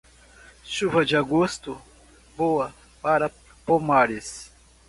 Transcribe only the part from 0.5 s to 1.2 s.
Chuva de